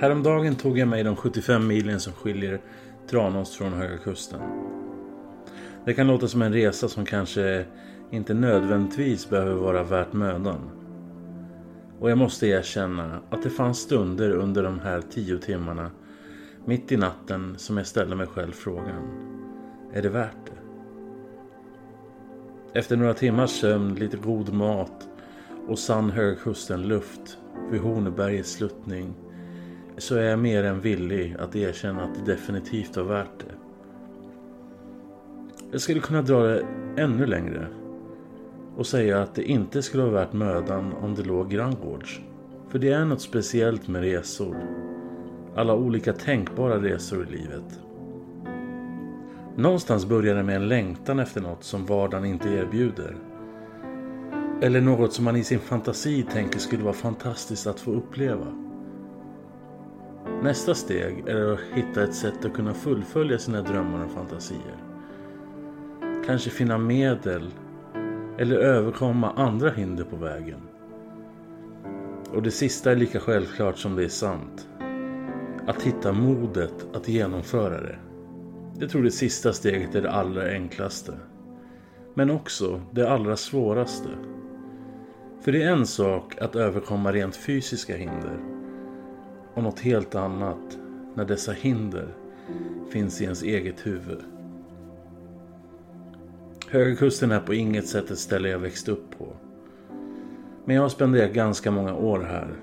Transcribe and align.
Häromdagen 0.00 0.54
tog 0.54 0.78
jag 0.78 0.88
mig 0.88 1.04
de 1.04 1.16
75 1.16 1.66
milen 1.66 2.00
som 2.00 2.12
skiljer 2.12 2.60
Tranås 3.10 3.56
från 3.56 3.72
Höga 3.72 3.98
Kusten. 3.98 4.40
Det 5.84 5.94
kan 5.94 6.06
låta 6.06 6.28
som 6.28 6.42
en 6.42 6.52
resa 6.52 6.88
som 6.88 7.04
kanske 7.04 7.64
inte 8.10 8.34
nödvändigtvis 8.34 9.30
behöver 9.30 9.54
vara 9.54 9.82
värt 9.82 10.12
mödan. 10.12 10.70
Och 12.00 12.10
jag 12.10 12.18
måste 12.18 12.46
erkänna 12.46 13.20
att 13.30 13.42
det 13.42 13.50
fanns 13.50 13.78
stunder 13.78 14.30
under 14.30 14.62
de 14.62 14.78
här 14.80 15.02
tio 15.10 15.38
timmarna 15.38 15.90
mitt 16.64 16.92
i 16.92 16.96
natten 16.96 17.54
som 17.56 17.76
jag 17.76 17.86
ställde 17.86 18.16
mig 18.16 18.26
själv 18.26 18.52
frågan. 18.52 19.02
Är 19.92 20.02
det 20.02 20.08
värt 20.08 20.46
det? 20.46 20.52
Efter 22.78 22.96
några 22.96 23.14
timmars 23.14 23.50
sömn, 23.50 23.94
lite 23.94 24.16
god 24.16 24.52
mat 24.52 25.08
och 25.68 25.78
sann 25.78 26.10
Höga 26.10 26.36
Kusten-luft 26.36 27.38
vid 27.70 27.80
Hornebergets 27.80 28.52
sluttning 28.52 29.14
så 29.98 30.14
är 30.16 30.22
jag 30.22 30.38
mer 30.38 30.64
än 30.64 30.80
villig 30.80 31.36
att 31.38 31.56
erkänna 31.56 32.04
att 32.04 32.14
det 32.14 32.32
definitivt 32.32 32.96
var 32.96 33.04
värt 33.04 33.38
det. 33.38 33.54
Jag 35.70 35.80
skulle 35.80 36.00
kunna 36.00 36.22
dra 36.22 36.42
det 36.42 36.64
ännu 36.96 37.26
längre 37.26 37.66
och 38.76 38.86
säga 38.86 39.22
att 39.22 39.34
det 39.34 39.42
inte 39.42 39.82
skulle 39.82 40.02
vara 40.02 40.12
värt 40.12 40.32
mödan 40.32 40.92
om 40.92 41.14
det 41.14 41.22
låg 41.22 41.50
granngårds. 41.50 42.20
För 42.68 42.78
det 42.78 42.88
är 42.88 43.04
något 43.04 43.20
speciellt 43.20 43.88
med 43.88 44.02
resor. 44.02 44.56
Alla 45.56 45.74
olika 45.74 46.12
tänkbara 46.12 46.82
resor 46.82 47.28
i 47.28 47.30
livet. 47.30 47.80
Någonstans 49.56 50.06
börjar 50.06 50.36
det 50.36 50.42
med 50.42 50.56
en 50.56 50.68
längtan 50.68 51.18
efter 51.18 51.40
något 51.40 51.64
som 51.64 51.86
vardagen 51.86 52.24
inte 52.24 52.48
erbjuder. 52.48 53.16
Eller 54.62 54.80
något 54.80 55.12
som 55.12 55.24
man 55.24 55.36
i 55.36 55.44
sin 55.44 55.58
fantasi 55.58 56.26
tänker 56.32 56.58
skulle 56.58 56.82
vara 56.82 56.94
fantastiskt 56.94 57.66
att 57.66 57.80
få 57.80 57.90
uppleva. 57.92 58.67
Nästa 60.42 60.74
steg 60.74 61.28
är 61.28 61.52
att 61.52 61.60
hitta 61.74 62.02
ett 62.02 62.14
sätt 62.14 62.44
att 62.44 62.54
kunna 62.54 62.74
fullfölja 62.74 63.38
sina 63.38 63.62
drömmar 63.62 64.04
och 64.04 64.10
fantasier. 64.10 64.76
Kanske 66.26 66.50
finna 66.50 66.78
medel 66.78 67.50
eller 68.38 68.56
överkomma 68.56 69.32
andra 69.32 69.70
hinder 69.70 70.04
på 70.04 70.16
vägen. 70.16 70.60
Och 72.34 72.42
det 72.42 72.50
sista 72.50 72.92
är 72.92 72.96
lika 72.96 73.20
självklart 73.20 73.78
som 73.78 73.96
det 73.96 74.04
är 74.04 74.08
sant. 74.08 74.68
Att 75.66 75.82
hitta 75.82 76.12
modet 76.12 76.86
att 76.94 77.08
genomföra 77.08 77.80
det. 77.80 77.98
Jag 78.78 78.90
tror 78.90 79.02
det 79.02 79.10
sista 79.10 79.52
steget 79.52 79.94
är 79.94 80.02
det 80.02 80.10
allra 80.10 80.50
enklaste. 80.50 81.12
Men 82.14 82.30
också 82.30 82.80
det 82.90 83.10
allra 83.10 83.36
svåraste. 83.36 84.08
För 85.40 85.52
det 85.52 85.62
är 85.62 85.72
en 85.72 85.86
sak 85.86 86.38
att 86.40 86.56
överkomma 86.56 87.12
rent 87.12 87.36
fysiska 87.36 87.96
hinder. 87.96 88.57
Och 89.58 89.64
något 89.64 89.80
helt 89.80 90.14
annat 90.14 90.78
när 91.14 91.24
dessa 91.24 91.52
hinder 91.52 92.14
finns 92.90 93.20
i 93.20 93.24
ens 93.24 93.42
eget 93.42 93.86
huvud. 93.86 94.18
Höga 96.68 96.96
Kusten 96.96 97.30
är 97.30 97.40
på 97.40 97.54
inget 97.54 97.86
sätt 97.86 98.10
ett 98.10 98.18
ställe 98.18 98.48
jag 98.48 98.58
växt 98.58 98.88
upp 98.88 99.18
på. 99.18 99.26
Men 100.64 100.76
jag 100.76 100.82
har 100.82 100.88
spenderat 100.88 101.32
ganska 101.32 101.70
många 101.70 101.94
år 101.94 102.20
här. 102.20 102.54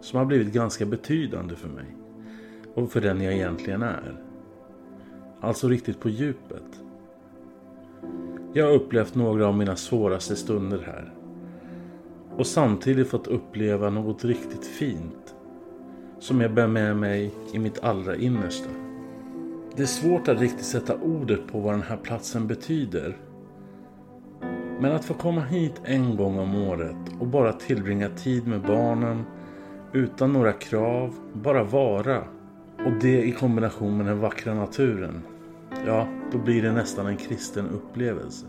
Som 0.00 0.18
har 0.18 0.26
blivit 0.26 0.54
ganska 0.54 0.86
betydande 0.86 1.54
för 1.54 1.68
mig. 1.68 1.96
Och 2.74 2.92
för 2.92 3.00
den 3.00 3.20
jag 3.20 3.34
egentligen 3.34 3.82
är. 3.82 4.20
Alltså 5.40 5.68
riktigt 5.68 6.00
på 6.00 6.08
djupet. 6.08 6.82
Jag 8.52 8.64
har 8.64 8.72
upplevt 8.72 9.14
några 9.14 9.46
av 9.46 9.56
mina 9.56 9.76
svåraste 9.76 10.36
stunder 10.36 10.82
här. 10.86 11.14
Och 12.36 12.46
samtidigt 12.46 13.08
fått 13.08 13.26
uppleva 13.26 13.90
något 13.90 14.24
riktigt 14.24 14.66
fint. 14.66 15.23
Som 16.18 16.40
jag 16.40 16.54
bär 16.54 16.66
med 16.66 16.96
mig 16.96 17.34
i 17.52 17.58
mitt 17.58 17.84
allra 17.84 18.16
innersta. 18.16 18.68
Det 19.76 19.82
är 19.82 19.86
svårt 19.86 20.28
att 20.28 20.40
riktigt 20.40 20.66
sätta 20.66 20.94
ordet 20.94 21.46
på 21.46 21.60
vad 21.60 21.74
den 21.74 21.82
här 21.82 21.96
platsen 21.96 22.46
betyder. 22.46 23.16
Men 24.80 24.92
att 24.92 25.04
få 25.04 25.14
komma 25.14 25.40
hit 25.40 25.80
en 25.84 26.16
gång 26.16 26.38
om 26.38 26.54
året 26.54 26.96
och 27.20 27.26
bara 27.26 27.52
tillbringa 27.52 28.08
tid 28.08 28.46
med 28.46 28.60
barnen 28.60 29.24
utan 29.92 30.32
några 30.32 30.52
krav, 30.52 31.14
bara 31.32 31.64
vara. 31.64 32.18
Och 32.86 32.92
det 33.00 33.22
i 33.22 33.32
kombination 33.32 33.96
med 33.96 34.06
den 34.06 34.20
vackra 34.20 34.54
naturen. 34.54 35.22
Ja, 35.86 36.08
då 36.32 36.38
blir 36.38 36.62
det 36.62 36.72
nästan 36.72 37.06
en 37.06 37.16
kristen 37.16 37.68
upplevelse. 37.68 38.46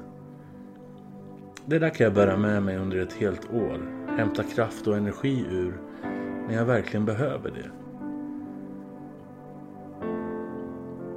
Det 1.66 1.80
där 1.80 1.90
kan 1.90 2.04
jag 2.04 2.14
bära 2.14 2.38
med 2.38 2.64
mig 2.64 2.78
under 2.78 2.98
ett 2.98 3.14
helt 3.14 3.54
år. 3.54 4.06
Hämta 4.18 4.44
kraft 4.44 4.88
och 4.88 4.98
energi 4.98 5.46
ur 5.52 5.74
när 6.47 6.53
jag 6.53 6.66
verkligen 6.66 7.06
behöver 7.06 7.51
det. 7.51 7.72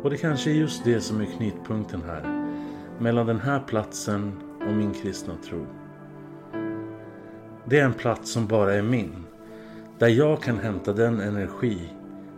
Och 0.02 0.10
det 0.10 0.16
kanske 0.16 0.50
är 0.50 0.54
just 0.54 0.84
det 0.84 1.00
som 1.00 1.20
är 1.20 1.24
knytpunkten 1.24 2.02
här. 2.06 2.50
Mellan 2.98 3.26
den 3.26 3.40
här 3.40 3.60
platsen 3.60 4.32
och 4.68 4.74
min 4.74 4.92
kristna 4.92 5.34
tro. 5.36 5.66
Det 7.64 7.78
är 7.78 7.84
en 7.84 7.92
plats 7.92 8.32
som 8.32 8.46
bara 8.46 8.74
är 8.74 8.82
min. 8.82 9.24
Där 9.98 10.08
jag 10.08 10.42
kan 10.42 10.58
hämta 10.58 10.92
den 10.92 11.20
energi 11.20 11.78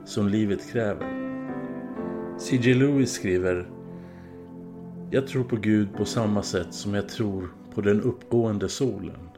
som 0.04 0.28
livet 0.28 0.72
kräver. 0.72 1.20
C.J. 2.38 2.74
Lewis 2.74 3.12
skriver 3.12 3.70
Jag 5.10 5.26
tror 5.26 5.44
på 5.44 5.56
Gud 5.56 5.96
på 5.96 6.04
samma 6.04 6.42
sätt 6.42 6.74
som 6.74 6.94
jag 6.94 7.08
tror 7.08 7.48
på 7.74 7.80
den 7.80 8.02
uppgående 8.02 8.68
solen. 8.68 9.28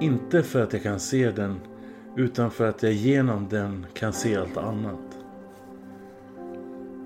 Inte 0.00 0.42
för 0.42 0.62
att 0.62 0.72
jag 0.72 0.82
kan 0.82 1.00
se 1.00 1.30
den 1.30 1.60
utan 2.16 2.50
för 2.50 2.68
att 2.68 2.82
jag 2.82 2.92
genom 2.92 3.48
den 3.48 3.86
kan 3.94 4.12
se 4.12 4.36
allt 4.36 4.56
annat. 4.56 5.18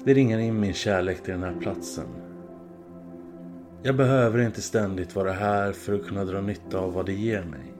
Det 0.04 0.14
ringar 0.14 0.38
in 0.38 0.60
min 0.60 0.74
kärlek 0.74 1.22
till 1.22 1.32
den 1.32 1.42
här 1.42 1.60
platsen. 1.60 2.06
Jag 3.82 3.96
behöver 3.96 4.38
inte 4.38 4.62
ständigt 4.62 5.14
vara 5.14 5.32
här 5.32 5.72
för 5.72 5.94
att 5.94 6.06
kunna 6.06 6.24
dra 6.24 6.40
nytta 6.40 6.78
av 6.78 6.92
vad 6.92 7.06
det 7.06 7.12
ger 7.12 7.42
mig. 7.42 7.74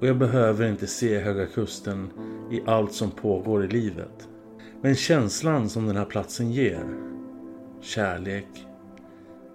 Och 0.00 0.06
jag 0.06 0.18
behöver 0.18 0.66
inte 0.66 0.86
se 0.86 1.18
Höga 1.18 1.46
Kusten 1.46 2.10
i 2.50 2.62
allt 2.66 2.92
som 2.92 3.10
pågår 3.10 3.64
i 3.64 3.68
livet. 3.68 4.28
Men 4.80 4.94
känslan 4.94 5.68
som 5.68 5.86
den 5.86 5.96
här 5.96 6.04
platsen 6.04 6.52
ger, 6.52 6.84
kärlek, 7.80 8.66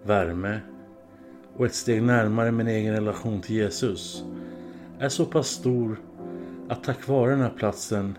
värme 0.03 0.59
och 1.57 1.66
ett 1.66 1.75
steg 1.75 2.03
närmare 2.03 2.51
min 2.51 2.67
egen 2.67 2.94
relation 2.94 3.41
till 3.41 3.56
Jesus 3.56 4.24
är 5.00 5.09
så 5.09 5.25
pass 5.25 5.48
stor 5.48 6.00
att 6.69 6.83
tack 6.83 7.07
vare 7.07 7.31
den 7.31 7.42
här 7.42 7.54
platsen 7.57 8.18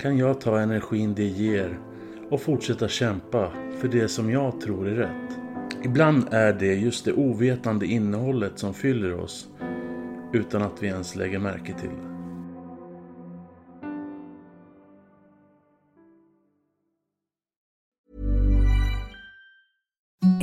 kan 0.00 0.18
jag 0.18 0.40
ta 0.40 0.60
energin 0.60 1.14
det 1.14 1.24
ger 1.24 1.78
och 2.30 2.40
fortsätta 2.40 2.88
kämpa 2.88 3.52
för 3.78 3.88
det 3.88 4.08
som 4.08 4.30
jag 4.30 4.60
tror 4.60 4.88
är 4.88 4.94
rätt. 4.94 5.38
Ibland 5.84 6.26
är 6.30 6.52
det 6.52 6.74
just 6.74 7.04
det 7.04 7.12
ovetande 7.12 7.86
innehållet 7.86 8.58
som 8.58 8.74
fyller 8.74 9.14
oss 9.20 9.48
utan 10.32 10.62
att 10.62 10.82
vi 10.82 10.86
ens 10.86 11.16
lägger 11.16 11.38
märke 11.38 11.74
till 11.80 11.90
det. 11.90 12.14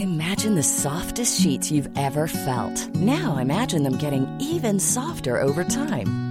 Imagine 0.01 0.55
the 0.55 0.63
softest 0.63 1.43
sheets 1.43 1.71
you've 1.71 1.91
ever 1.97 2.27
felt. 2.27 2.95
Now 2.95 3.39
imagine 3.41 3.83
them 3.83 3.97
getting 3.99 4.27
even 4.39 4.79
softer 4.79 5.43
over 5.43 5.63
time. 5.63 6.30